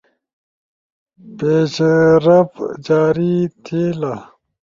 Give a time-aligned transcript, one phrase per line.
[1.37, 1.75] پیش
[2.25, 4.13] رفٹ جاری تھئیلا